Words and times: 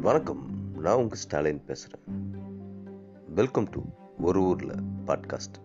வணக்கம். 0.00 0.42
நான் 0.78 0.96
உங்கள் 0.96 1.18
ஸ்டாலின் 1.18 1.64
பேசுகிறேன் 1.64 2.04
வெல்கம் 3.34 3.66
டு 3.70 3.80
ஒரு 4.20 4.40
ஊரில் 4.40 4.72
பாட்காஸ்ட் 5.06 5.56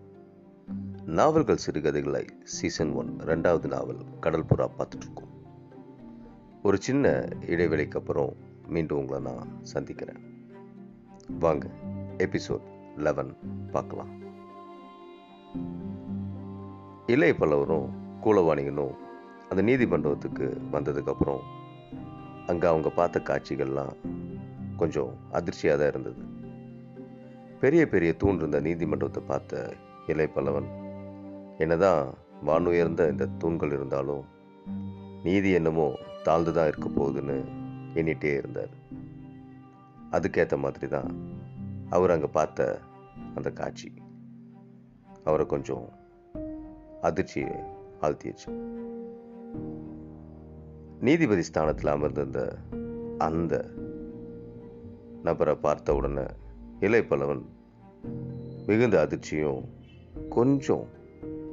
நாவல்கள் 1.04 1.56
சிறுகதைகளை 1.56 2.26
சீசன் 2.42 2.92
ஒன் 2.92 3.16
ரெண்டாவது 3.20 3.66
நாவல் 3.66 4.18
கடல் 4.20 4.44
புறா 4.44 4.68
பார்த்துட்ருக்கோம் 4.78 5.32
ஒரு 6.62 6.76
சின்ன 6.76 7.28
இடைவெளிக்கு 7.40 7.96
அப்புறம் 7.96 8.32
மீண்டும் 8.66 8.98
உங்களை 8.98 9.32
நான் 9.32 9.62
சந்திக்கிறேன். 9.62 10.20
வாங்க 11.38 11.70
எபிசோட் 12.18 12.66
லெவன் 12.96 13.36
பார்க்கலாம். 13.70 14.12
இளைய 17.06 17.34
பல்லவரும் 17.38 17.88
கூலவாணிகனும் 18.22 18.94
அந்த 19.48 19.62
நீதிமன்றத்துக்கு 19.62 20.60
வந்ததுக்கப்புறம் 20.72 21.40
அங்கே 22.46 22.66
அவங்க 22.66 22.88
பார்த்த 22.90 23.20
காட்சிகள்லாம் 23.24 23.94
கொஞ்சம் 24.76 25.12
அதிர்ச்சியாக 25.32 25.78
தான் 25.80 25.90
இருந்தது. 25.92 26.22
பெரிய 27.60 27.88
பெரிய 27.88 28.12
தூண் 28.12 28.36
இருந்த 28.36 28.60
நீதிமன்றத்தை 28.60 29.22
பார்த்த 29.26 29.72
இலை 30.06 30.26
பல்லவன் 30.34 30.68
என்னதான் 31.58 32.14
வானுயர்ந்த 32.46 33.02
இந்த 33.10 33.26
தூண்கள் 33.38 33.72
இருந்தாலும் 33.72 34.24
நீதி 35.22 35.50
என்னமோ 35.50 35.86
தாழ்ந்து 36.22 36.52
தான் 36.52 36.66
இருக்க 36.66 36.88
போகுதுன்னு 36.88 37.36
எண்ணிட்டே 37.94 38.32
இருந்தார். 38.36 38.74
அதுக்கேற்ற 40.10 40.56
மாதிரி 40.56 40.88
தான் 40.88 41.10
அவர் 41.90 42.10
அங்கே 42.10 42.26
பார்த்த 42.26 42.80
அந்த 43.34 43.50
காட்சி. 43.50 43.92
அவரை 45.24 45.46
கொஞ்சம் 45.46 45.86
அதிர்ச்சியை 47.00 47.54
ஆழ்த்திடுச்சு. 48.00 48.50
நீதிபதி 51.04 51.42
ஸ்தானத்தில் 51.42 51.86
அமர்ந்திருந்த 51.86 52.56
அந்த 53.18 53.68
நபரை 55.22 55.54
பார்த்த 55.54 55.94
உடனே 55.94 56.22
இலைப்பலவன் 56.80 57.42
மிகுந்த 58.66 59.08
அதிர்ச்சியும் 59.08 59.64
கொஞ்சம் 60.28 60.86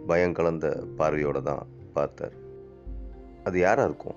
பயம் 0.08 0.34
கலந்த 0.34 0.88
பார்வையோட 0.98 1.42
தான் 1.42 1.68
பார்த்தார். 1.94 2.32
அது 3.44 3.60
யாராக 3.60 3.88
இருக்கும்? 3.88 4.16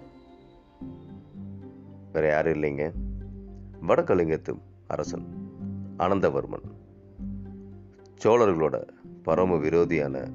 வேற 2.12 2.28
யாரும் 2.28 2.62
இல்லைங்க. 2.62 2.92
வடக்கலிங்கத்து 3.88 4.58
அரசன் 4.86 5.26
அனந்தவர்மன். 5.98 6.68
சோழர்களோட 8.24 8.88
பரம 9.22 9.56
விரோதியான 9.56 10.28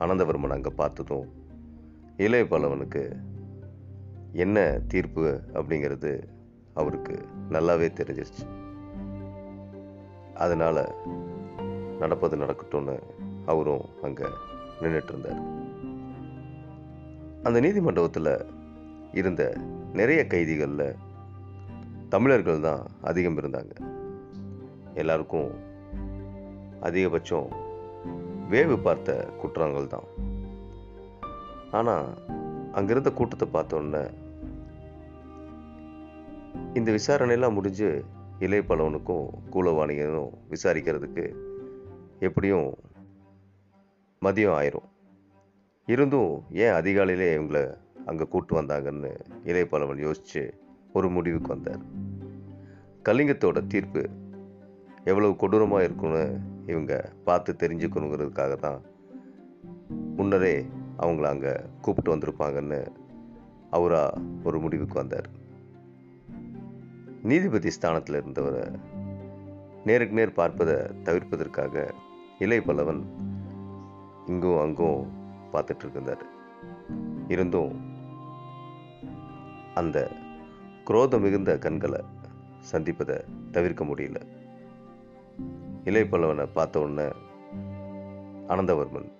அனந்தவர்மன் 0.00 0.50
அங்கே 0.50 0.70
பார்த்ததும் 0.76 1.28
இளைய 2.16 2.46
பல்லவனுக்கு 2.50 3.32
என்ன 4.42 4.58
தீர்ப்பு 4.92 5.24
அப்படிங்கிறது 5.54 6.12
அவருக்கு 6.80 7.16
நல்லாவே 7.50 7.88
தெரிஞ்சிருச்சு. 7.98 8.44
அதனால் 10.44 10.82
நடப்பது 11.98 12.36
நடக்கட்டும்னு 12.36 12.96
அவரும் 13.52 13.84
அங்கே 14.02 14.28
நின்றுட்டு 14.80 15.12
இருந்தார் 15.12 15.42
அந்த 17.46 17.58
நீதிமண்டபத்தில் 17.60 18.32
இருந்த 19.20 19.42
நிறைய 20.00 20.20
கைதிகளில் 20.26 20.98
தமிழர்கள் 22.08 22.60
தான் 22.60 22.82
அதிகம் 23.10 23.38
இருந்தாங்க. 23.40 23.74
எல்லாருக்கும் 25.02 25.50
அதிகபட்சம் 26.88 27.48
வேவு 28.50 28.76
பார்த்த 28.78 29.10
குற்றங்கள் 29.40 29.92
தான் 29.94 30.08
ஆனால் 31.78 32.08
அங்கிருந்த 32.72 33.10
கூட்டத்தை 33.10 33.46
பார்த்தோன்னே 33.52 34.02
இந்த 36.78 36.92
விசாரணையெல்லாம் 36.92 37.52
முடிஞ்சு 37.52 38.04
இலைப்பழவனுக்கும் 38.38 39.26
கூலவாணியனும் 39.52 40.32
விசாரிக்கிறதுக்கு 40.50 41.24
எப்படியும் 42.20 42.74
மதியம் 44.22 44.56
ஆயிரும். 44.58 44.88
இருந்தும் 45.88 46.32
ஏன் 46.50 46.72
அதிகாலையிலே 46.72 47.28
இவங்கள 47.36 47.60
அங்கே 48.06 48.24
கூட்டு 48.24 48.60
வந்தாங்கன்னு 48.60 49.12
இலைப்பழவன் 49.44 49.98
யோசித்து 49.98 50.42
ஒரு 50.92 51.08
முடிவுக்கு 51.08 51.48
வந்தார். 51.48 51.84
கலிங்கத்தோட 53.04 53.66
தீர்ப்பு 53.66 54.02
எவ்வளவு 55.04 55.36
கொடூரமாக 55.36 55.84
இருக்குன்னு 55.84 56.24
இவங்க 56.66 57.12
பார்த்து 57.24 57.56
தெரிஞ்சுக்கணுங்கிறதுக்காக 57.58 58.56
தான் 58.56 58.80
முன்னரே 60.16 60.66
அவங்கள 60.98 61.22
அங்கே 61.22 61.54
கூப்பிட்டு 61.80 62.14
வந்திருப்பாங்கன்னு 62.16 62.82
அவரா 63.70 64.04
ஒரு 64.44 64.58
முடிவுக்கு 64.58 64.94
வந்தார். 64.94 65.42
நீதிபதி 67.24 67.70
ஸ்தானத்தில் 67.70 68.16
இருந்தவரை 68.16 68.70
நேருக்கு 69.84 70.14
நேர் 70.14 70.32
பார்ப்பதை 70.32 70.74
தவிர்ப்பதற்காக 70.74 71.92
இலை 72.38 72.58
பல்லவன் 72.58 73.02
இங்கும் 74.26 74.60
அங்கும் 74.60 75.12
பார்த்துட்டு 75.52 75.90
இருந்தார் 75.90 76.24
இருந்தும் 77.28 77.80
அந்த 79.74 80.10
குரோதம் 80.84 81.22
மிகுந்த 81.22 81.58
கண்களை 81.58 82.00
சந்திப்பதை 82.72 83.24
தவிர்க்க 83.50 83.84
முடியல. 83.84 84.26
இலை 85.84 86.02
பல்லவனை 86.02 86.46
பார்த்த 86.52 86.80
உடனே 86.80 87.10
அனந்தவர்மன் 88.48 89.12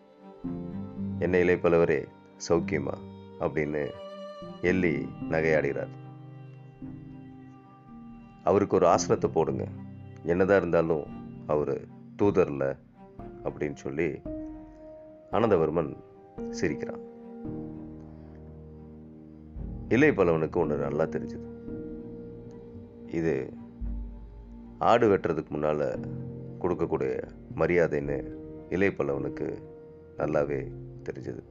என்ன 1.19 1.39
இலைபல்லவரே 1.39 2.07
சௌக்கியமா? 2.49 2.95
அப்படின்னு 3.41 3.91
எள்ளி 4.63 5.09
நகையாடுகிறார். 5.31 6.03
அவருக்கு 8.45 8.77
ஒரு 8.77 8.87
ஆசனத்தை 8.87 9.31
போடுங்க. 9.31 9.65
என்னதான் 10.25 10.57
இருந்தாலும் 10.57 11.05
அவர் 11.47 11.75
தூதரில் 12.17 12.77
அப்படின்னு 13.45 13.75
சொல்லி 13.75 14.09
அனந்தவர்மன் 15.33 15.91
சிரிக்கிறான். 16.51 17.03
இலை 19.89 20.11
பலவனுக்கு 20.11 20.57
ஒன்று 20.57 20.77
நல்லா 20.77 21.05
தெரிஞ்சது. 21.05 21.49
இது 23.11 23.53
ஆடு 24.79 25.17
வெட்டுறதுக்கு 25.17 25.49
முன்னால் 25.49 25.87
கொடுக்கக்கூடிய 26.61 27.23
மரியாதைன்னு 27.57 28.17
இலை 28.71 28.89
பலவனுக்கு 28.89 29.47
நல்லாவே 30.19 30.61
தெரிஞ்சது. 31.09 31.43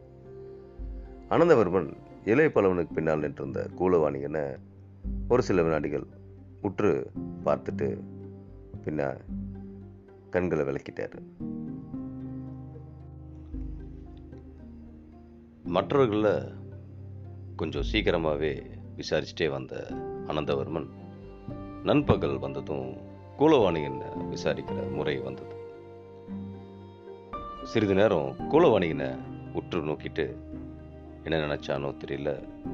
அனந்தவர்மன் 1.30 1.90
இலை 2.26 2.46
பலவனுக்கு 2.46 2.94
பின்னால் 2.94 3.20
நின்றிருந்த 3.20 3.68
கூலவாணிகனை 3.80 4.44
ஒரு 5.30 5.44
சில 5.44 5.62
வினாடிகள் 5.62 6.06
உற்று 6.64 7.12
பார்த்துட்டு 7.46 7.88
பின்ன 8.86 9.02
கண்களை 10.30 10.66
விளக்கிட்டார். 10.66 11.18
மற்றவர்களில் 15.64 16.52
கொஞ்சம் 17.56 17.88
சீக்கிரமாகவே 17.92 18.54
விசாரிச்சுட்டே 18.98 19.50
வந்த 19.50 19.88
அனந்தவர்மன் 20.28 20.88
நண்பகல் 21.84 22.38
வந்ததும் 22.40 22.88
கூலவாணியனை 23.38 24.10
விசாரிக்கிற 24.32 24.92
முறை 24.92 25.18
வந்தது. 25.18 25.56
சிறிது 27.64 27.94
நேரம் 27.94 28.36
கூலவாணியனை 28.52 29.10
உற்று 29.54 29.82
நோக்கிட்டு 29.82 30.26
என்ன 31.24 31.36
நினைச்சானோ 31.46 31.90
தெரியல 32.04 32.32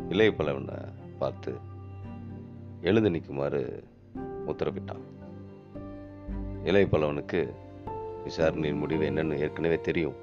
இளைய 0.09 0.31
பலவனை 0.31 0.77
பார்த்து 1.19 1.51
எழுந்து 2.81 3.09
நிற்குமாறு 3.09 3.83
உத்தரவிட்டான். 4.47 5.03
இளைய 6.63 6.87
பலவனுக்கு 6.91 7.53
விசாரணையின் 8.23 8.77
முடிவு 8.77 9.03
என்னன்னு 9.03 9.39
ஏற்கனவே 9.39 9.79
தெரியும். 9.81 10.15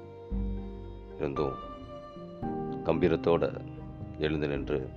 இருந்தும் 1.17 1.53
கம்பீரத்தோட 2.83 3.61
எழுந்து 4.19 4.47
நின்று 4.47 4.89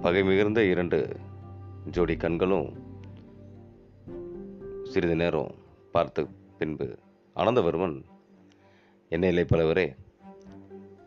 பகை 0.00 0.24
மிகுந்த 0.24 0.64
இரண்டு 0.64 1.16
ஜோடி 1.90 2.16
கண்களும் 2.16 2.70
சிறிது 4.84 5.16
நேரம் 5.16 5.54
பார்த்த 5.92 6.26
பின்பு 6.58 6.98
அனந்தவர்மன் 7.36 8.02
என்ன 9.08 9.26
இலை 9.26 9.44
பலவரே 9.44 9.96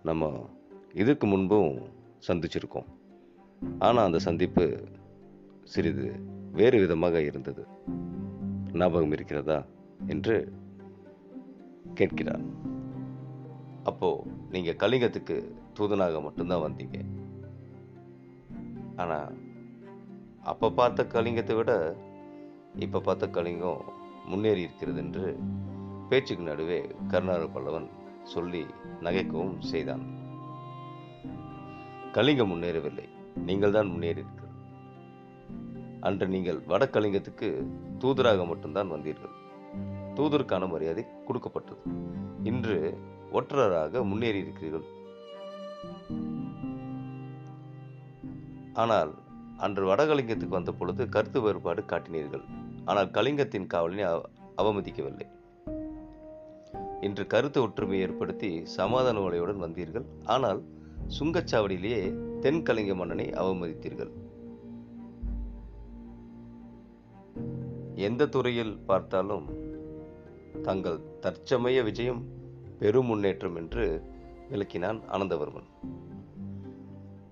நம்ம 0.04 0.50
இதுக்கு 0.94 1.28
முன்பும் 1.28 1.78
சந்திச்சிருக்கோம். 2.28 2.88
ஆனால் 3.80 4.06
அந்த 4.06 4.20
சந்திப்பு 4.20 4.88
சிறிது 5.64 6.20
வேறு 6.52 6.80
விதமாக 6.80 7.22
இருந்தது. 7.22 7.68
ஞாபகம் 8.72 9.12
இருக்கிறதா 9.12 9.66
என்று 10.08 10.54
கேட்கிறார். 11.94 12.46
அப்போ 13.84 14.24
நீங்க 14.50 14.72
கலிங்கத்துக்கு 14.72 15.54
தூதனாக 15.80 16.22
மட்டும்தான் 16.22 16.72
வந்தீங்க. 16.72 17.06
ஆனா 18.96 19.32
அப்ப 20.44 20.72
பார்த்த 20.72 21.04
கலிங்கத்தை 21.04 21.56
விட 21.56 21.96
இப்ப 22.76 23.00
பார்த்த 23.00 23.28
கலிங்கம் 23.28 23.82
முன்னேறி 24.26 24.62
இருக்கிறது 24.62 24.98
என்று 24.98 25.40
பேச்சுக்கு 26.10 26.44
நடுவே 26.44 26.96
கருணார 27.08 27.48
பல்லவன் 27.48 27.90
சொல்லி 28.24 28.66
நகைக்கவும் 29.02 29.60
செய்தான். 29.60 30.06
கலிங்கம் 32.12 32.52
முன்னேறவில்லை. 32.52 33.08
நீங்கள் 33.36 33.72
தான் 33.72 33.88
முன்னேறி 33.88 34.12
இருக்கிறது 34.12 34.44
அன்று 36.02 36.28
நீங்கள் 36.28 36.62
வடக்கலிங்கத்துக்கு 36.68 37.66
தூதராக 37.98 38.48
மட்டும்தான் 38.48 38.92
வந்தீர்கள். 38.92 39.44
தூதருக்கான 40.16 40.70
மரியாதை 40.70 41.06
கொடுக்கப்பட்டது. 41.26 41.80
இன்று 42.44 42.98
ஒற்றராக 43.34 44.06
முன்னேறி 44.06 44.38
இருக்கிறீர்கள் 44.38 44.94
ஆனால் 48.74 49.14
அன்று 49.58 49.96
வடகலிங்கத்துக்கு 49.96 50.48
வந்த 50.48 50.72
பொழுது 50.72 51.10
கருத்து 51.10 51.42
வேறுபாடு 51.42 51.82
காட்டினீர்கள். 51.82 52.44
ஆனால் 52.86 53.08
கலிங்கத்தின் 53.08 53.68
காவலினை 53.74 54.02
அவ- 54.02 54.30
அவமதிக்கவில்லை. 54.58 55.30
இன்று 57.02 57.28
கருத்து 57.28 57.62
ஒற்றுமை 57.62 58.00
ஏற்படுத்தி 58.00 58.66
சமாதான 58.66 59.20
உலையுடன் 59.20 59.64
வந்தீர்கள். 59.64 60.06
ஆனால் 60.26 60.64
சுங்கச்சாவடியிலேயே 61.20 62.34
தென்கலிங்க 62.46 62.96
மன்னனை 62.96 63.26
அவமதித்தீர்கள். 63.30 64.12
எந்த 68.08 68.28
துறையில் 68.28 68.80
பார்த்தாலும் 68.80 69.46
தங்கள் 70.62 71.00
தற்சமய 71.24 71.84
விஜயம் 71.84 72.22
பெரும் 72.80 73.06
முன்னேற்றம் 73.06 73.56
என்று 73.56 73.86
விளக்கினான் 74.52 75.00
ஆனந்தவர்மன். 75.08 75.68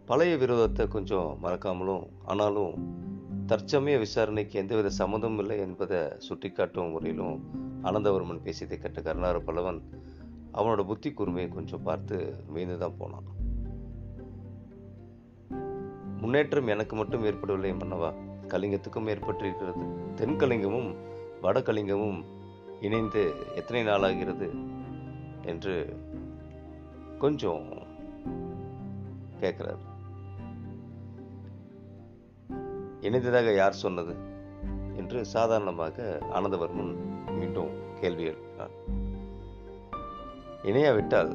பழைய 0.06 0.36
விரோதத்தை 0.36 0.88
கொஞ்சம் 0.88 1.30
மறக்காமலும் 1.44 2.08
ஆனாலும் 2.26 2.74
தற்சமய 3.46 3.98
விசாரணைக்கு 3.98 4.60
எந்தவித 4.60 4.96
சம்மந்தமும் 4.98 5.38
இல்லை 5.38 5.60
என்பதை 5.60 6.02
சுட்டிக்காட்டும் 6.30 6.92
முறையிலும் 6.92 7.38
ஆனந்தவர்மன் 7.84 8.44
பேசியதை 8.48 8.80
கேட்ட 8.80 9.02
கருணார 9.02 9.40
பல்லவன் 9.40 9.82
அவனோட 10.52 10.84
புத்தி 10.84 11.12
கூர்மையை 11.12 11.50
கொஞ்சம் 11.50 11.84
பார்த்து 11.84 12.18
மீந்து 12.56 12.78
தான் 12.78 12.98
போனான். 12.98 13.30
முன்னேற்றம் 16.24 16.68
எனக்கு 16.68 16.96
மட்டும் 16.96 17.24
ஏற்படவில்லை 17.24 17.72
மன்னவா. 17.72 18.14
கலிங்கத்துக்கும் 18.48 19.10
ஏற்பட்டிருக்கிறது. 19.14 19.84
தென்கலிங்கமும் 20.16 20.96
வடகலிங்கமும் 21.42 22.24
இணைந்து 22.82 23.34
எத்தனை 23.56 23.84
நாளாகிறது 23.86 24.48
என்று 25.46 25.98
கொஞ்சம் 27.20 27.66
கேட்கிறார். 29.40 29.82
இணைந்ததாக 33.02 33.56
யார் 33.56 33.74
சொன்னது 33.74 34.16
என்று 34.96 35.26
சாதாரணமாக 35.26 36.22
ஆனந்தவர்மன் 36.34 36.96
மீண்டும் 37.32 37.72
கேள்வி 38.00 38.28
எழுப்பினார் 38.28 38.76
இணையாவிட்டால் 40.64 41.32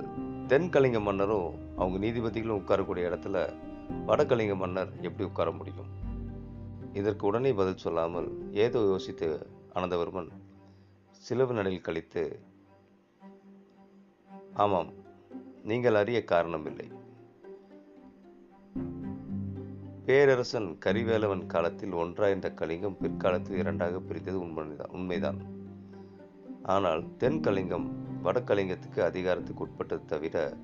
தென்கலிங்க 0.47 1.01
மன்னரும் 1.01 1.55
அவங்க 1.77 2.07
நீதிபதிகளும் 2.07 2.61
உட்காரக்கூடிய 2.61 3.09
இடத்துல 3.11 3.37
வடகலிங்க 4.07 4.57
மன்னர் 4.57 4.93
எப்படி 5.01 5.29
உட்கார 5.29 5.51
முடியும்? 5.51 5.91
இதற்கு 6.93 7.27
உடனே 7.27 7.53
பதில் 7.53 7.77
சொல்லாமல் 7.77 8.53
ஏதோ 8.53 8.79
யோசித்து 8.79 9.47
அனந்தவர்மன் 9.75 10.31
சிலவு 11.29 11.53
நடையில் 11.53 11.81
கழித்து 11.81 12.41
ஆமாம் 14.55 14.93
நீங்கள் 15.63 15.95
அறிய 15.95 16.25
காரணமில்லை. 16.31 16.87
பேரரசன் 20.05 20.79
கரிவேலவன் 20.85 21.47
காலத்தில் 21.47 21.93
ஒன்றாயிருந்த 21.93 22.55
கலிங்கம் 22.55 22.97
பிற்காலத்தில் 23.01 23.57
இரண்டாக 23.57 24.01
பிரித்தது 24.01 24.41
உண்மைதான் 24.41 24.91
உண்மைதான். 24.91 25.41
ஆனால் 26.63 27.17
தென் 27.17 27.41
கலிங்கம் 27.41 27.89
வடகலிங்கத்துக்கு 28.25 29.01
அதிகாரத்துக்கு 29.01 29.63
உட்பட்டது 29.63 30.05
தவிர 30.05 30.57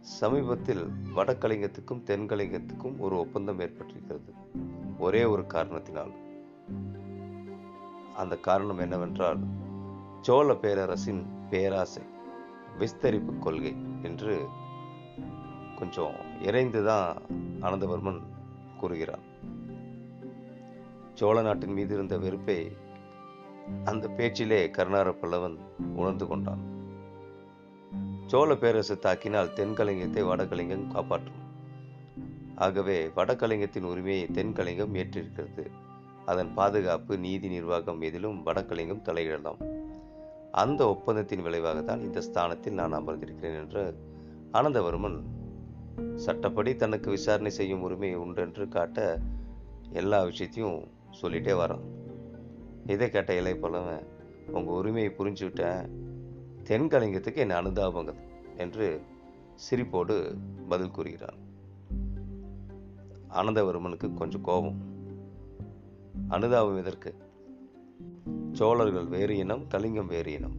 சமீபத்தில் 0.00 0.86
வடகலிங்கத்துக்கும் 1.16 2.02
தென்கலிங்கத்துக்கும் 2.06 2.98
ஒரு 2.98 3.18
ஒப்பந்தம் 3.18 3.60
ஏற்பட்டிருக்கிறது. 3.60 4.32
ஒரே 4.98 5.24
ஒரு 5.24 5.46
காரணத்தினால். 5.46 6.10
அந்த 8.16 8.36
காரணம் 8.36 8.78
என்னவென்றால் 8.78 9.38
சோழ 10.20 10.54
பேரரசின் 10.54 11.26
பேராசை 11.50 12.02
விஸ்தரிப்பு 12.78 13.38
கொள்கை 13.38 13.76
என்று 14.02 14.46
கொஞ்சம் 15.78 16.12
இறைந்துதான் 16.42 17.16
ஆனந்தவர்மன் 17.60 18.20
கூறுகிறான். 18.78 19.22
சோழ 21.14 21.42
நாட்டின் 21.42 21.72
மீது 21.72 21.94
இருந்த 21.94 22.18
வெறுப்பை 22.18 22.76
அந்த 23.84 24.08
பேச்சிலே 24.08 24.70
கருணார 24.70 25.10
பல்லவன் 25.10 25.56
உணர்ந்து 25.94 26.26
கொண்டான். 26.26 26.77
சோழ 28.30 28.54
பேரரசு 28.54 28.94
தாக்கினால் 28.94 29.54
தென்கலிங்கத்தை 29.56 30.22
வடகலிங்கம் 30.30 30.88
காப்பாற்றும். 30.88 31.38
ஆகவே 32.54 33.06
வடகலிங்கத்தின் 33.06 33.86
உரிமையை 33.90 34.24
தென்கலிங்கம் 34.34 34.94
ஏற்றிருக்கிறது. 34.94 35.64
அதன் 36.26 36.54
பாதுகாப்பு 36.54 37.18
நீதி 37.18 37.48
நிர்வாகம் 37.48 38.00
எதிலும் 38.00 38.46
வடகலிங்கம் 38.46 39.04
தலையிடலாம். 39.04 39.60
அந்த 40.50 40.80
ஒப்பந்தத்தின் 40.88 41.42
விளைவாக 41.42 41.82
தான் 41.82 42.00
இந்த 42.00 42.20
ஸ்தானத்தில் 42.20 42.72
நான் 42.72 42.92
அமர்ந்திருக்கிறேன் 42.92 43.58
என்று 43.62 43.84
ஆனந்தவர்மன் 44.52 45.18
சட்டப்படி 46.16 46.74
தனக்கு 46.76 47.10
விசாரணை 47.10 47.50
செய்யும் 47.50 47.82
உரிமை 47.82 48.16
உண்டென்று 48.16 48.68
காட்ட 48.68 49.18
எல்லா 49.92 50.22
விஷயத்தையும் 50.22 50.78
சொல்லிட்டே 51.22 51.54
வரான். 51.62 51.86
இதை 52.86 53.08
கேட்ட 53.10 53.34
இலை 53.34 53.54
போலவன் 53.54 54.04
உங்கள் 54.46 54.74
உரிமையை 54.74 55.12
புரிஞ்சுக்கிட்டேன். 55.18 56.06
தென்கலிங்கத்துக்கு 56.68 57.34
என்ன 57.34 57.62
அனுதாபங்க 57.62 58.14
என்று 58.56 59.02
சிரிப்போடு 59.70 60.36
பதில் 60.68 60.90
கூறுகிறான் 60.90 61.46
ஆனந்தவர்மனுக்கு 63.30 64.14
கொஞ்சம் 64.14 64.40
கோபம். 64.40 64.80
அனுதாபம் 66.28 66.76
எதற்கு? 66.76 67.14
சோழர்கள் 68.52 69.06
வேறு 69.06 69.36
இனம் 69.36 69.66
கலிங்கம் 69.68 70.06
வேறு 70.06 70.32
இனம். 70.32 70.56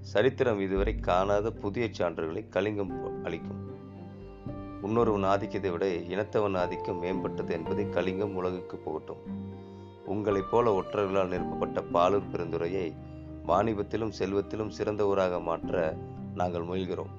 சரித்திரம் 0.00 0.60
இதுவரை 0.60 0.96
காணாத 0.96 1.50
புதிய 1.50 1.90
சான்றுகளை 1.98 2.48
கலிங்கம் 2.48 3.24
அளிக்கும். 3.24 3.68
இன்னொருவன் 4.82 5.22
ஆதிக்கத்தை 5.22 5.70
விட 5.70 5.86
இனத்தவன் 5.86 6.56
ஆதிக்கம் 6.56 7.02
மேம்பட்டது 7.02 7.50
என்பதை 7.50 7.88
கலிங்கம் 7.88 8.34
உலகுக்கு 8.34 8.76
போகட்டும். 8.76 9.39
உங்களைப் 10.10 10.50
போல 10.50 10.80
ஒற்றர்களால் 10.80 11.32
நிரப்பப்பட்ட 11.32 11.80
பாலூர் 11.92 12.30
பெருந்துறையை 12.32 12.86
வாணிபத்திலும் 13.46 14.12
செல்வத்திலும் 14.18 14.68
சிறந்த 14.68 15.06
ஊராக 15.06 15.40
மாற்ற 15.40 15.96
நாங்கள் 16.34 16.66
முயல்கிறோம். 16.66 17.12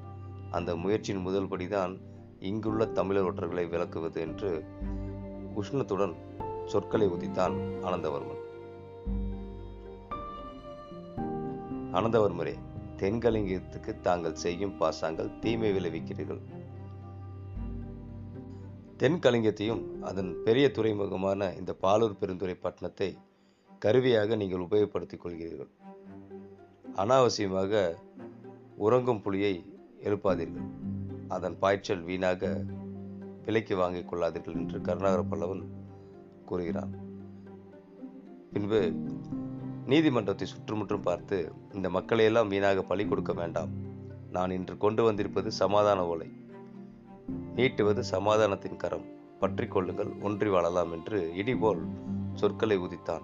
அந்த 0.51 0.75
முயற்சியின் 0.75 1.21
முதல் 1.21 1.47
படிதான் 1.47 1.93
இங்குள்ள 2.39 2.85
தமிழர் 2.85 3.23
ஒற்றர்களை 3.23 3.69
விளக்குவது 3.69 4.21
என்று 4.21 4.63
உஷ்ணத்துடன் 5.55 6.15
சொற்களை 6.65 7.07
உதித்தான் 7.07 7.55
ஆனந்தவர்மன். 7.81 8.41
ஆனந்தவர்மரே 11.93 12.55
தென்கலிங்கத்துக்கு 12.97 14.01
தாங்கள் 14.01 14.41
செய்யும் 14.45 14.77
பாசாங்கள் 14.79 15.39
தீமை 15.39 15.71
விளைவிக்கிறீர்கள். 15.71 16.41
தென்கலிங்கத்தையும் 19.01 20.01
அதன் 20.01 20.43
பெரிய 20.43 20.71
துறைமுகமான 20.73 21.57
இந்த 21.57 21.75
பாலூர் 21.81 22.17
பெருந்துறை 22.21 22.55
பட்டணத்தை 22.61 23.17
கருவியாக 23.79 24.35
நீங்கள் 24.35 24.59
உபயோகப்படுத்திக் 24.59 25.23
கொள்கிறீர்கள். 25.23 25.71
அனாவசியமாக 26.95 27.97
உறங்கும் 28.75 29.21
புலியை 29.21 29.53
எழுப்பாதீர்கள். 30.03 30.67
அதன் 31.27 31.57
பாய்ச்சல் 31.59 32.03
வீணாக 32.03 32.51
விலைக்கு 33.45 33.75
வாங்கிக் 33.75 34.09
கொள்ளாதீர்கள் 34.11 34.59
என்று 34.61 34.81
கருணாகர 34.81 35.23
பல்லவன் 35.31 35.63
கூறுகிறான். 36.45 36.93
பின்பு 38.53 38.81
நீதிமன்றத்தை 39.85 40.47
சுற்றுமுற்றும் 40.47 41.01
பார்த்து 41.01 41.53
இந்த 41.73 41.89
மக்களையெல்லாம் 41.89 42.47
வீணாக 42.47 42.81
பலி 42.81 43.05
கொடுக்க 43.05 43.33
வேண்டாம். 43.33 43.73
நான் 44.29 44.51
இன்று 44.51 44.77
கொண்டு 44.77 45.03
வந்திருப்பது 45.03 45.51
சமாதான 45.51 46.07
ஓலை. 46.07 46.29
நீட்டுவது 47.55 48.03
சமாதானத்தின் 48.11 48.77
கரம். 48.77 49.05
பற்றி 49.39 49.67
கொள்ளுங்கள் 49.67 50.11
ஒன்றி 50.21 50.49
வாழலாம் 50.49 50.91
என்று 50.91 51.33
இடிபோல் 51.37 51.81
சொற்களை 52.33 52.79
உதித்தான். 52.79 53.21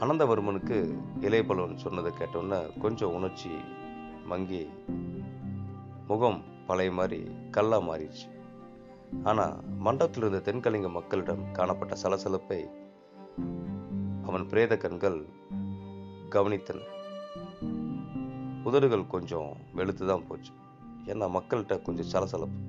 அனந்தவர்மனுக்கு 0.00 0.98
இளையபலவன் 1.20 1.74
சொன்னதை 1.74 2.12
கேட்டோன்னே 2.12 2.78
கொஞ்சம் 2.78 3.14
உணர்ச்சி 3.14 3.50
மங்கி 4.24 4.68
முகம் 6.06 6.42
பழைய 6.66 6.92
மாதிரி 6.92 7.30
கல்லா 7.50 7.80
மாறிடுச்சு. 7.80 8.26
ஆனா 9.24 9.60
மண்டபத்தில் 9.78 10.24
இருந்த 10.24 10.52
தென்கலிங்க 10.52 10.90
மக்களிடம் 10.90 11.52
காணப்பட்ட 11.52 11.96
சலசலப்பை 12.02 12.66
அவன் 14.26 14.46
பிரேத 14.46 14.76
கண்கள் 14.76 15.26
கவனித்தன. 16.30 16.80
உதடுகள் 18.64 19.06
கொஞ்சம் 19.06 19.56
வெளுத்துதான் 19.76 20.26
போச்சு. 20.28 20.52
ஏன்னா 21.06 21.26
மக்கள்கிட்ட 21.36 21.82
கொஞ்சம் 21.82 22.06
சலசலப்பு. 22.06 22.60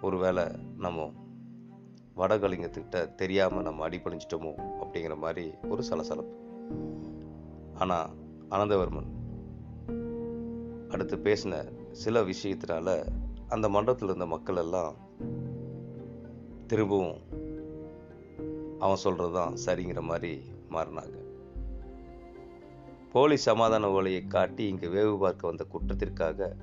ஒருவேளை 0.00 0.44
நம்ம 0.76 1.12
வடகலிங்கத்துக்கிட்ட 2.16 3.14
தெரியாமல் 3.14 3.62
நம்ம 3.62 3.88
அடிபணிச்சிட்டோமோ 3.88 4.52
அப்படிங்கிற 4.80 5.16
மாதிரி 5.16 5.54
ஒரு 5.68 5.82
சலசலப்பு. 5.82 6.34
ஆனால் 7.74 8.10
அனந்தவர்மன் 8.50 9.10
அடுத்து 10.88 11.16
பேசின 11.16 11.54
சில 11.92 12.22
விஷயத்தினால 12.22 12.88
அந்த 13.48 13.68
மண்டபத்தில் 13.68 14.08
இருந்த 14.08 14.26
மக்கள் 14.26 14.56
எல்லாம் 14.56 14.94
திரும்பவும் 16.66 17.18
அவன் 18.78 19.02
சொல்கிறது 19.04 19.32
தான் 19.32 19.54
சரிங்கிற 19.66 20.00
மாதிரி 20.00 20.32
மாறினாங்க. 20.70 21.16
போலீஸ் 23.12 23.42
சமாதான 23.42 23.90
ஓலையை 23.90 24.22
காட்டி 24.26 24.64
இங்கு 24.68 24.88
வேவு 24.88 25.14
பார்க்க 25.18 25.46
வந்த 25.46 25.64
குற்றத்திற்காக 25.72 26.56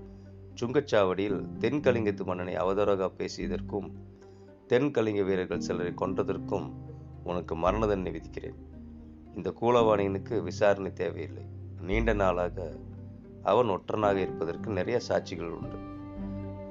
சுங்கச்சாவடியில் 0.61 1.47
தென்கலிங்கத்து 1.59 2.23
மன்னனை 2.23 2.55
அவதூறாக 2.55 3.11
பேசியதற்கும் 3.17 3.91
தென்கலிங்க 4.69 5.23
வீரர்கள் 5.23 5.59
சிலரை 5.59 5.91
கொன்றதற்கும் 5.91 6.71
உனக்கு 7.23 7.55
மரண 7.55 7.87
தண்டனை 7.87 8.21
விதிக்கிறேன். 8.21 8.55
இந்த 9.35 9.53
கூலவாணியனுக்கு 9.61 10.43
விசாரணை 10.43 10.93
தேவையில்லை. 10.93 11.43
நீண்ட 11.81 12.13
நாளாக 12.13 12.75
அவன் 13.43 13.67
ஒற்றனாக 13.67 14.15
இருப்பதற்கு 14.15 14.71
நிறைய 14.71 14.99
சாட்சிகள் 15.09 15.49
உண்டு. 15.49 15.77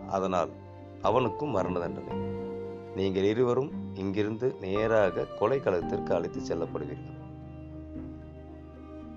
அதனால் 0.09 0.51
அவனுக்கும் 1.03 1.51
மரண 1.51 1.79
தண்டனை. 1.79 2.17
நீங்கள் 2.97 3.25
இருவரும் 3.25 3.95
இங்கிருந்து 3.95 4.57
நேராக 4.61 5.25
கொலை 5.25 5.61
களத்திற்கு 5.61 6.15
அழைத்து 6.15 6.41
செல்லப்படுவீர்கள். 6.41 7.23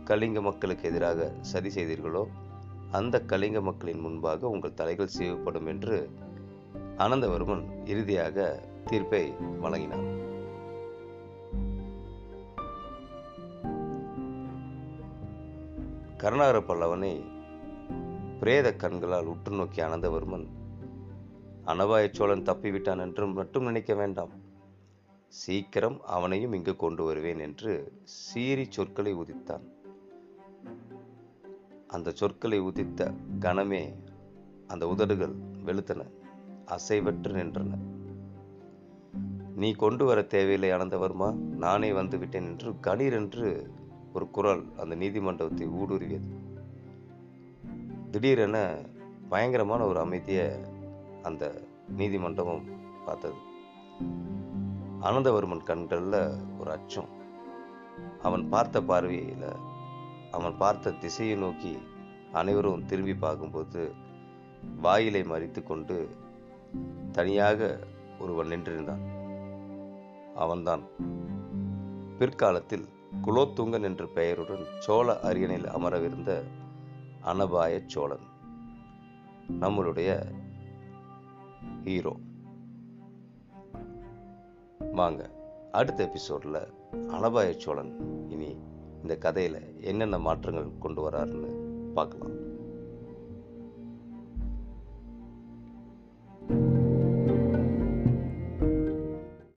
கலிங்க 0.04 0.42
மக்களுக்கு 0.42 0.90
எதிராக 0.90 1.34
சதி 1.42 1.70
செய்தீர்களோ? 1.70 2.28
அந்த 2.92 3.22
கலிங்க 3.22 3.62
மக்களின் 3.62 4.00
முன்பாக 4.00 4.48
உங்கள் 4.48 4.74
தலைகள் 4.74 5.14
சீவப்படும் 5.18 5.68
என்று 5.68 6.10
அனந்தவர்மன் 6.98 7.86
இறுதியாக 7.86 8.64
தீர்ப்பை 8.86 9.34
வழங்கினான் 9.62 10.08
கருணாகர 16.18 16.60
பல்லவனை 16.62 17.24
பிரேத 18.40 18.76
கண்களால் 18.76 19.26
உற்று 19.26 19.56
நோக்கிய 19.56 19.88
அனந்தவர்மன் 19.88 20.48
அனவாய 21.66 22.10
சோழன் 22.12 22.44
தப்பிவிட்டான் 22.44 23.00
என்று 23.00 23.28
மட்டும் 23.28 23.64
நினைக்க 23.64 23.94
வேண்டாம். 23.94 24.30
சீக்கிரம் 25.28 26.02
அவனையும் 26.02 26.54
இங்கு 26.54 26.76
கொண்டு 26.76 27.04
வருவேன் 27.04 27.40
என்று 27.40 27.94
சீறி 28.04 28.66
சொற்களை 28.70 29.16
உதித்தான். 29.16 29.66
அந்த 31.88 32.12
சொற்களை 32.12 32.60
உதித்த 32.60 33.14
கணமே 33.40 33.94
அந்த 34.68 34.88
உதடுகள் 34.88 35.36
வெளுத்தன 35.66 36.02
அசைவற்று 36.66 37.32
நின்றன. 37.34 37.78
நீ 39.56 39.72
கொண்டு 39.72 40.06
வர 40.06 40.22
தேவையில்லை 40.22 40.72
அனந்தவர்மா 40.72 41.34
நானே 41.34 41.92
வந்து 41.92 42.18
விட்டேன் 42.18 42.46
என்று 42.46 42.72
கணீர் 42.72 43.14
என்று 43.14 43.72
ஒரு 44.14 44.30
குரல் 44.30 44.64
அந்த 44.78 44.96
நீதிமன்றத்தை 44.96 45.68
ஊடுருவியது. 45.68 46.28
திடீரென 48.12 48.78
பயங்கரமான 49.30 49.86
ஒரு 49.86 50.00
அமைதியை 50.00 50.48
அந்த 51.24 51.62
நீதிமன்றமும் 51.98 52.64
பார்த்தது. 53.06 53.36
அனந்தவர்மன் 55.02 55.64
கண்களில் 55.64 56.36
ஒரு 56.60 56.72
அச்சம். 56.72 57.10
அவன் 58.22 58.50
பார்த்த 58.50 58.82
பார்வையில் 58.82 59.50
அவன் 60.38 60.58
பார்த்த 60.58 60.92
திசையை 60.92 61.36
நோக்கி 61.36 61.78
அனைவரும் 62.32 62.86
திரும்பி 62.86 63.14
பார்க்கும்போது 63.14 63.92
வாயிலை 64.82 65.22
மறித்து 65.22 65.64
கொண்டு 65.64 65.96
தனியாக 67.12 67.80
ஒருவன் 68.20 68.48
நின்றிருந்தான். 68.48 69.04
அவன்தான். 70.36 70.84
பிற்காலத்தில் 72.18 72.86
குலோத்துங்கன் 73.22 73.84
என்ற 73.84 74.06
பெயருடன் 74.06 74.66
சோழ 74.80 75.20
அரியணையில் 75.20 75.70
அமரவிருந்த 75.70 76.32
அனபாய 77.24 77.84
சோழன் 77.86 78.26
நம்மளுடைய 79.60 80.10
ஹீரோ. 81.84 82.16
வாங்க 84.92 85.30
அடுத்த 85.72 86.04
எபிசோடில் 86.04 86.64
அனபாய 87.08 87.52
சோழன் 87.58 87.94
இனி 88.30 88.52
இந்த 89.08 89.20
கதையில் 89.26 89.60
என்னென்ன 89.82 90.16
மாற்றங்கள் 90.20 90.80
கொண்டு 90.80 91.02
வராருன்னு 91.10 91.50
பார்க்கலாம். 91.94 92.47